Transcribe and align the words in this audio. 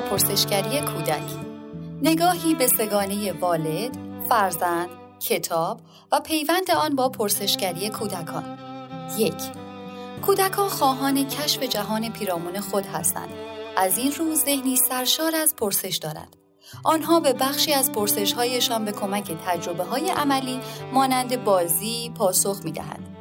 پرسشگری 0.00 0.80
کودک 0.80 1.30
نگاهی 2.02 2.54
به 2.54 2.66
سگانه 2.66 3.32
والد، 3.32 3.96
فرزند، 4.28 4.88
کتاب 5.20 5.80
و 6.12 6.20
پیوند 6.20 6.70
آن 6.70 6.96
با 6.96 7.08
پرسشگری 7.08 7.90
کودکان 7.90 8.58
یک 9.18 9.42
کودکان 10.26 10.68
خواهان 10.68 11.28
کشف 11.28 11.62
جهان 11.62 12.12
پیرامون 12.12 12.60
خود 12.60 12.86
هستند 12.86 13.28
از 13.76 13.98
این 13.98 14.12
روز 14.12 14.38
ذهنی 14.38 14.76
سرشار 14.76 15.34
از 15.34 15.56
پرسش 15.56 15.96
دارند 15.96 16.36
آنها 16.84 17.20
به 17.20 17.32
بخشی 17.32 17.72
از 17.72 17.92
پرسشهایشان 17.92 18.84
به 18.84 18.92
کمک 18.92 19.32
تجربه 19.46 19.84
های 19.84 20.10
عملی 20.10 20.60
مانند 20.92 21.44
بازی 21.44 22.12
پاسخ 22.18 22.64
می 22.64 22.72
دهند. 22.72 23.16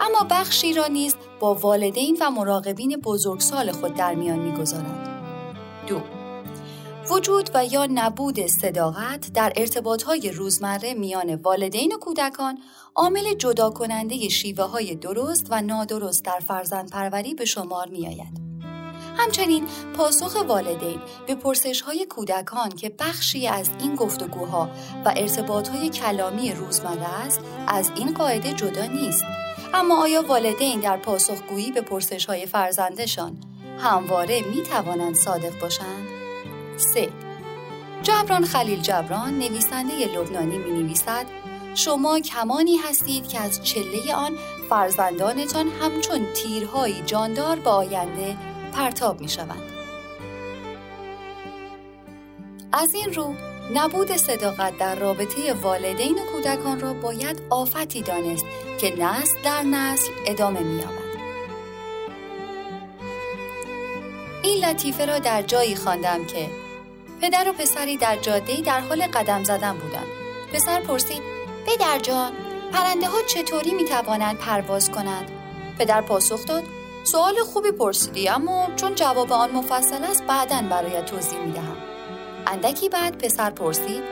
اما 0.00 0.26
بخشی 0.30 0.74
را 0.74 0.86
نیز 0.86 1.16
با 1.40 1.54
والدین 1.54 2.16
و 2.20 2.30
مراقبین 2.30 2.96
بزرگسال 2.96 3.72
خود 3.72 3.94
در 3.94 4.14
میان 4.14 4.38
می‌گذارند. 4.38 5.11
دو 5.92 6.02
وجود 7.10 7.50
و 7.54 7.64
یا 7.64 7.86
نبود 7.94 8.46
صداقت 8.46 9.32
در 9.32 9.52
ارتباطهای 9.56 10.30
روزمره 10.30 10.94
میان 10.94 11.34
والدین 11.34 11.92
و 11.92 11.98
کودکان 11.98 12.58
عامل 12.94 13.34
جدا 13.34 13.70
کننده 13.70 14.28
شیوه 14.28 14.64
های 14.64 14.94
درست 14.94 15.46
و 15.50 15.62
نادرست 15.62 16.24
در 16.24 16.38
فرزند 16.38 16.90
پروری 16.90 17.34
به 17.34 17.44
شمار 17.44 17.88
می 17.88 18.06
آید. 18.06 18.42
همچنین 19.16 19.66
پاسخ 19.96 20.44
والدین 20.48 21.00
به 21.26 21.34
پرسش 21.34 21.80
های 21.80 22.06
کودکان 22.06 22.68
که 22.68 22.88
بخشی 22.98 23.48
از 23.48 23.70
این 23.80 23.94
گفتگوها 23.94 24.68
و 25.04 25.14
ارتباط 25.16 25.68
های 25.68 25.88
کلامی 25.88 26.52
روزمره 26.52 27.24
است 27.24 27.40
از 27.66 27.90
این 27.96 28.14
قاعده 28.14 28.52
جدا 28.52 28.86
نیست 28.86 29.24
اما 29.74 30.02
آیا 30.02 30.22
والدین 30.22 30.80
در 30.80 30.96
پاسخگویی 30.96 31.72
به 31.72 31.80
پرسش 31.80 32.26
های 32.26 32.46
فرزندشان 32.46 33.51
همواره 33.82 34.42
می 34.42 34.62
توانند 34.62 35.14
صادق 35.14 35.60
باشند؟ 35.60 36.06
3. 36.76 37.08
جبران 38.02 38.44
خلیل 38.44 38.80
جبران 38.80 39.38
نویسنده 39.38 40.06
لبنانی 40.06 40.58
می 40.58 40.82
نویسد 40.82 41.26
شما 41.74 42.20
کمانی 42.20 42.76
هستید 42.76 43.28
که 43.28 43.40
از 43.40 43.62
چله 43.62 44.14
آن 44.14 44.38
فرزندانتان 44.70 45.68
همچون 45.68 46.26
تیرهایی 46.34 47.02
جاندار 47.06 47.56
به 47.56 47.70
آینده 47.70 48.36
پرتاب 48.72 49.20
می 49.20 49.28
شوند. 49.28 49.72
از 52.72 52.94
این 52.94 53.14
رو 53.14 53.34
نبود 53.74 54.16
صداقت 54.16 54.78
در 54.78 54.94
رابطه 54.94 55.54
والدین 55.62 56.14
و 56.14 56.32
کودکان 56.32 56.80
را 56.80 56.92
باید 56.94 57.42
آفتی 57.50 58.02
دانست 58.02 58.44
که 58.80 58.96
نسل 58.98 59.42
در 59.44 59.62
نسل 59.62 60.12
ادامه 60.26 60.60
می‌یابد. 60.60 61.01
این 64.42 64.64
لطیفه 64.64 65.06
را 65.06 65.18
در 65.18 65.42
جایی 65.42 65.76
خواندم 65.76 66.24
که 66.24 66.48
پدر 67.20 67.48
و 67.48 67.52
پسری 67.52 67.96
در 67.96 68.16
جاده 68.16 68.60
در 68.60 68.80
حال 68.80 69.02
قدم 69.02 69.44
زدن 69.44 69.72
بودند. 69.72 70.06
پسر 70.52 70.80
پرسید: 70.80 71.22
پدر 71.66 71.98
جان، 71.98 72.32
پرنده 72.72 73.06
ها 73.06 73.22
چطوری 73.22 73.74
می 73.74 73.84
توانند 73.84 74.38
پرواز 74.38 74.90
کنند؟ 74.90 75.30
پدر 75.78 76.00
پاسخ 76.00 76.46
داد: 76.46 76.62
سوال 77.04 77.34
خوبی 77.40 77.70
پرسیدی 77.70 78.28
اما 78.28 78.68
چون 78.76 78.94
جواب 78.94 79.32
آن 79.32 79.50
مفصل 79.50 80.04
است 80.04 80.24
بعدا 80.24 80.62
برایت 80.70 81.06
توضیح 81.06 81.38
می 81.38 81.52
دهم. 81.52 81.76
اندکی 82.46 82.88
بعد 82.88 83.24
پسر 83.24 83.50
پرسید 83.50 84.02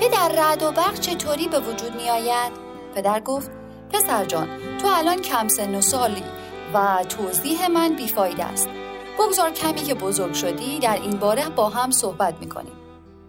پدر 0.00 0.28
رد 0.28 0.62
و 0.62 0.72
برق 0.72 1.00
چطوری 1.00 1.48
به 1.48 1.60
وجود 1.60 1.94
می 1.96 2.10
آید؟ 2.10 2.52
پدر 2.94 3.20
گفت 3.20 3.50
پسر 3.92 4.24
جان 4.24 4.48
تو 4.82 4.88
الان 4.88 5.16
کم 5.16 5.48
سن 5.48 5.74
و 5.74 5.80
سالی 5.80 6.22
و 6.74 7.04
توضیح 7.08 7.68
من 7.68 7.94
بیفایده 7.94 8.44
است 8.44 8.68
بگذار 9.18 9.50
کمی 9.50 9.82
که 9.82 9.94
بزرگ 9.94 10.32
شدی 10.34 10.78
در 10.78 10.94
این 10.94 11.18
باره 11.18 11.48
با 11.48 11.68
هم 11.68 11.90
صحبت 11.90 12.34
می‌کنیم. 12.40 12.72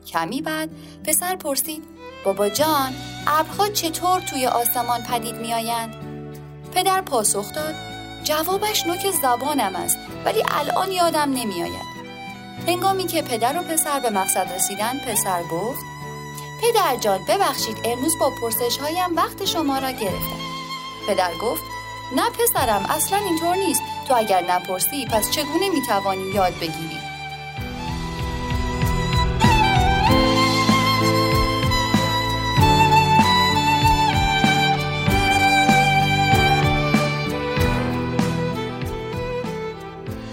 کمی 0.07 0.41
بعد 0.41 0.69
پسر 1.05 1.35
پرسید 1.35 1.83
بابا 2.25 2.49
جان 2.49 2.93
ابرها 3.27 3.69
چطور 3.69 4.19
توی 4.19 4.47
آسمان 4.47 5.03
پدید 5.03 5.35
میآیند؟ 5.35 5.95
پدر 6.71 7.01
پاسخ 7.01 7.53
داد 7.53 7.75
جوابش 8.23 8.87
نوک 8.87 9.11
زبانم 9.21 9.75
است 9.75 9.97
ولی 10.25 10.43
الان 10.47 10.91
یادم 10.91 11.29
نمیآید. 11.31 11.89
هنگامی 12.67 13.07
که 13.07 13.21
پدر 13.21 13.59
و 13.59 13.63
پسر 13.63 13.99
به 13.99 14.09
مقصد 14.09 14.53
رسیدن 14.55 14.99
پسر 14.99 15.43
گفت 15.43 15.79
پدر 16.61 16.95
جان 16.95 17.19
ببخشید 17.27 17.77
امروز 17.85 18.13
با 18.19 18.31
پرسش 18.41 18.77
هایم 18.77 19.15
وقت 19.15 19.45
شما 19.45 19.79
را 19.79 19.91
گرفتم. 19.91 20.39
پدر 21.07 21.31
گفت 21.41 21.63
نه 22.15 22.29
پسرم 22.29 22.85
اصلا 22.89 23.17
اینطور 23.17 23.55
نیست. 23.55 23.81
تو 24.09 24.15
اگر 24.15 24.43
نپرسی 24.49 25.05
پس 25.05 25.31
چگونه 25.31 25.69
می‌توانی 25.69 26.23
یاد 26.35 26.53
بگیری؟ 26.53 26.97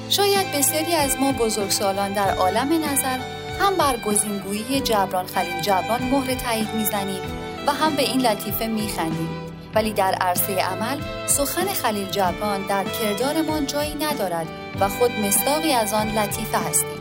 شاید 0.09 0.53
بسیاری 0.53 0.95
از 0.95 1.17
ما 1.21 1.33
بزرگسالان 1.33 2.13
در 2.13 2.35
عالم 2.35 2.85
نظر 2.85 3.19
هم 3.61 3.77
بر 3.77 3.97
گزینگویی 3.97 4.81
جبران 4.81 5.27
خلیل 5.27 5.61
جبران 5.61 6.03
مهر 6.03 6.35
تایید 6.35 6.75
می‌زنیم 6.75 7.21
و 7.67 7.73
هم 7.73 7.95
به 7.95 8.03
این 8.03 8.21
لطیفه 8.21 8.67
میخندیم. 8.67 9.46
ولی 9.77 9.93
در 9.93 10.15
عرصه 10.15 10.57
عمل 10.57 11.01
سخن 11.27 11.67
خلیل 11.67 12.09
جبران 12.11 12.67
در 12.67 12.85
کردارمان 12.85 13.67
جایی 13.67 13.95
ندارد 13.95 14.47
و 14.81 14.89
خود 14.89 15.11
مصداقی 15.11 15.73
از 15.73 15.93
آن 15.93 16.19
لطیفه 16.19 16.59
هستیم. 16.59 17.01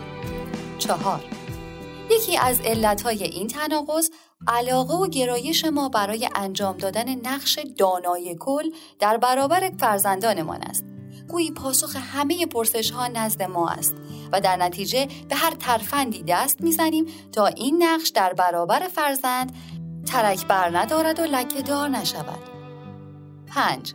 چهار 0.78 1.24
یکی 2.12 2.38
از 2.38 2.62
علتهای 2.62 3.24
این 3.24 3.48
تناقض 3.48 4.10
علاقه 4.48 4.94
و 4.94 5.08
گرایش 5.08 5.66
ما 5.66 5.90
برای 5.90 6.30
انجام 6.36 6.78
دادن 6.78 7.10
نقش 7.10 7.60
دانای 7.78 8.36
کل 8.40 8.70
در 9.00 9.18
برابر 9.18 9.72
فرزندانمان 9.80 10.62
است 10.62 10.86
گویی 11.30 11.52
پاسخ 11.52 11.96
همه 11.96 12.46
پرسش 12.46 12.92
ها 12.92 13.08
نزد 13.08 13.44
ما 13.44 13.70
است 13.70 13.96
و 14.32 14.42
در 14.42 14.56
نتیجه 14.56 15.08
به 15.30 15.36
هر 15.36 15.52
ترفندی 15.52 16.24
دست 16.28 16.62
می‌زنیم 16.62 17.06
تا 17.32 17.46
این 17.46 17.84
نقش 17.84 18.10
در 18.10 18.34
برابر 18.34 18.80
فرزند 18.80 19.56
ترک 20.08 20.48
بر 20.48 20.78
ندارد 20.78 21.20
و 21.20 21.24
لکه 21.24 21.62
دار 21.62 21.90
نشود. 21.90 22.55
5. 23.56 23.94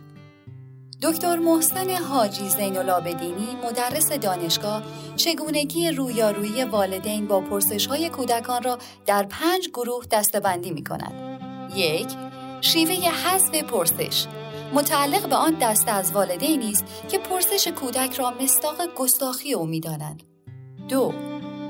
دکتر 1.01 1.35
محسن 1.35 1.89
حاجی 1.89 2.49
زین 2.49 2.77
العابدینی 2.77 3.57
مدرس 3.63 4.11
دانشگاه 4.11 4.83
چگونگی 5.15 5.91
رویارویی 5.91 6.63
والدین 6.63 7.27
با 7.27 7.41
پرسش 7.41 7.87
های 7.87 8.09
کودکان 8.09 8.63
را 8.63 8.77
در 9.05 9.23
پنج 9.23 9.69
گروه 9.69 10.05
دستبندی 10.11 10.71
می 10.71 10.83
کند. 10.83 11.13
یک. 11.75 12.07
شیوه 12.61 12.93
حذف 12.93 13.55
پرسش. 13.55 14.25
متعلق 14.73 15.29
به 15.29 15.35
آن 15.35 15.57
دسته 15.61 15.91
از 15.91 16.11
والدینی 16.11 16.71
است 16.71 16.85
که 17.09 17.17
پرسش 17.17 17.67
کودک 17.67 18.13
را 18.13 18.33
مستاق 18.41 18.93
گستاخی 18.95 19.53
او 19.53 19.65
می‌دانند. 19.65 20.23
دو. 20.89 21.13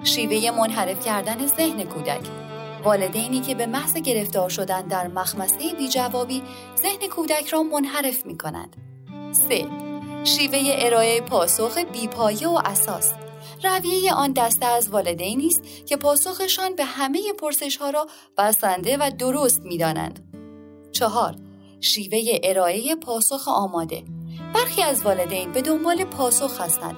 شیوه 0.03 0.51
منحرف 0.57 1.06
کردن 1.06 1.47
ذهن 1.47 1.84
کودک. 1.84 2.50
والدینی 2.84 3.42
که 3.42 3.56
به 3.56 3.66
محض 3.66 3.94
گرفتار 3.94 4.50
شدن 4.50 4.81
در 4.81 5.08
مخمسه 5.08 5.74
بیجوابی 5.78 6.44
ذهن 6.81 7.08
کودک 7.09 7.47
را 7.47 7.64
منحرف 7.64 8.25
می 8.25 8.38
کنند. 8.38 8.75
3. 9.50 9.66
شیوه 10.24 10.60
ارائه 10.63 11.22
پاسخ 11.22 11.78
بیپایه 11.78 12.48
و 12.48 12.62
اساس 12.66 13.13
رویه 13.63 14.13
آن 14.13 14.33
دسته 14.33 14.66
از 14.66 14.89
والدینی 14.89 15.48
است 15.48 15.62
که 15.86 15.98
پاسخشان 15.98 16.75
به 16.75 16.83
همه 16.83 17.33
پرسش 17.33 17.78
ها 17.78 17.89
را 17.89 18.07
بسنده 18.38 18.98
و 18.98 19.12
درست 19.19 19.62
می 19.62 19.78
دانند. 19.78 20.19
چهار 20.92 21.36
شیوه 21.81 22.39
ارائه 22.44 22.95
پاسخ 22.95 23.48
آماده 23.48 24.04
برخی 24.54 24.81
از 24.81 25.01
والدین 25.06 25.51
به 25.51 25.62
دنبال 25.62 26.04
پاسخ 26.04 26.62
هستند 26.62 26.98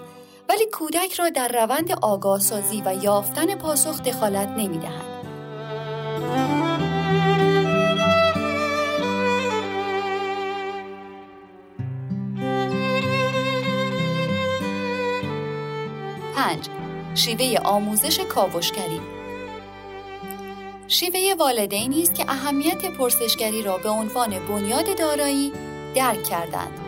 ولی 0.49 0.65
کودک 0.73 1.13
را 1.13 1.29
در 1.29 1.47
روند 1.47 1.91
آگاه 1.91 2.39
سازی 2.39 2.81
و 2.85 2.93
یافتن 3.03 3.55
پاسخ 3.55 4.01
دخالت 4.01 4.49
نمی 4.49 4.77
دهند. 4.77 5.12
پنج. 16.43 16.69
شیوه 17.15 17.59
آموزش 17.63 18.19
کاوشگری. 18.19 19.01
شیوه 20.87 21.35
والدینی 21.39 22.01
است 22.01 22.15
که 22.15 22.25
اهمیت 22.27 22.85
پرسشگری 22.85 23.61
را 23.61 23.77
به 23.77 23.89
عنوان 23.89 24.39
بنیاد 24.39 24.97
دارایی 24.97 25.51
درک 25.95 26.23
کردند. 26.23 26.79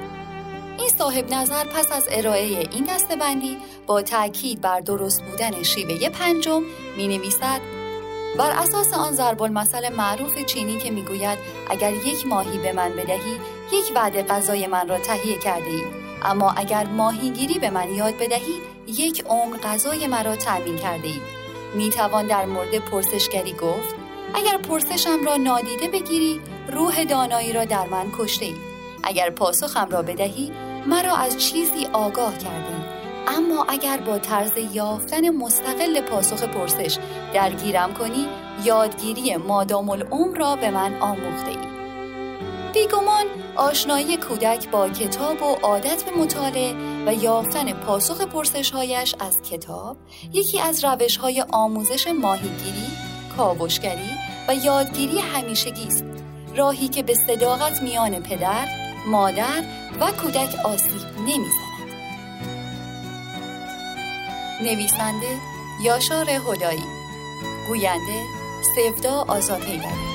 این 0.77 0.89
صاحب 0.97 1.33
نظر 1.33 1.63
پس 1.63 1.91
از 1.91 2.07
ارائه 2.11 2.43
این 2.71 2.83
دستبندی 2.83 3.57
با 3.87 4.01
تاکید 4.01 4.61
بر 4.61 4.79
درست 4.79 5.23
بودن 5.23 5.63
شیوه 5.63 6.09
پنجم 6.09 6.63
می 6.97 7.07
نویسد 7.07 7.61
بر 8.37 8.51
اساس 8.51 8.93
آن 8.93 9.13
ضرب 9.13 9.41
المثل 9.41 9.93
معروف 9.93 10.45
چینی 10.45 10.77
که 10.77 10.91
می‌گوید 10.91 11.37
اگر 11.69 11.93
یک 11.93 12.27
ماهی 12.27 12.57
به 12.57 12.73
من 12.73 12.89
بدهی 12.89 13.39
یک 13.73 13.91
وعده 13.95 14.23
غذای 14.23 14.67
من 14.67 14.87
را 14.87 14.97
تهیه 14.97 15.37
کرده 15.37 15.69
ای 15.69 16.04
اما 16.25 16.51
اگر 16.51 16.87
ماهیگیری 16.87 17.59
به 17.59 17.69
من 17.69 17.93
یاد 17.93 18.13
بدهی 18.13 18.53
یک 18.87 19.25
عمر 19.29 19.57
غذای 19.57 20.07
مرا 20.07 20.35
تأمین 20.35 20.75
کرده 20.75 21.07
اید 21.07 21.21
می 21.75 21.89
توان 21.89 22.27
در 22.27 22.45
مورد 22.45 22.77
پرسشگری 22.77 23.53
گفت 23.53 23.95
اگر 24.35 24.57
پرسشم 24.57 25.25
را 25.25 25.35
نادیده 25.35 25.87
بگیری 25.87 26.41
روح 26.71 27.03
دانایی 27.03 27.53
را 27.53 27.65
در 27.65 27.87
من 27.87 28.05
کشته 28.17 28.45
ای. 28.45 28.55
اگر 29.03 29.29
پاسخم 29.29 29.89
را 29.89 30.01
بدهی 30.01 30.51
مرا 30.87 31.15
از 31.15 31.37
چیزی 31.37 31.85
آگاه 31.93 32.37
کرده 32.37 32.75
اما 33.27 33.65
اگر 33.69 33.97
با 33.97 34.19
طرز 34.19 34.51
یافتن 34.73 35.29
مستقل 35.29 36.01
پاسخ 36.01 36.43
پرسش 36.43 36.97
درگیرم 37.33 37.93
کنی 37.93 38.27
یادگیری 38.63 39.37
مادام 39.37 39.89
العمر 39.89 40.37
را 40.37 40.55
به 40.55 40.71
من 40.71 40.95
آموخته 41.01 41.49
ای. 41.49 41.57
بیگمان 42.73 43.25
آشنایی 43.55 44.17
کودک 44.17 44.69
با 44.69 44.89
کتاب 44.89 45.41
و 45.41 45.55
عادت 45.55 46.03
به 46.03 46.11
مطالعه 46.11 46.73
و 47.05 47.13
یافتن 47.13 47.73
پاسخ 47.73 48.21
پرسشهایش 48.21 49.15
از 49.19 49.41
کتاب 49.41 49.97
یکی 50.33 50.59
از 50.59 50.85
روش 50.85 51.17
های 51.17 51.45
آموزش 51.51 52.07
ماهیگیری، 52.07 52.87
کاوشگری 53.37 54.09
و 54.47 54.55
یادگیری 54.55 55.19
همیشگی 55.19 55.87
است. 55.87 56.05
راهی 56.55 56.87
که 56.87 57.03
به 57.03 57.13
صداقت 57.27 57.81
میان 57.81 58.23
پدر، 58.23 58.67
مادر 59.07 59.63
و 59.99 60.11
کودک 60.11 60.55
آسیب 60.65 61.01
نمی‌زند. 61.19 61.75
نویسنده 64.63 65.37
یاشار 65.83 66.29
هدایی. 66.29 66.83
گوینده 67.67 68.23
سفدا 68.75 69.25
آزادهیدری 69.27 70.14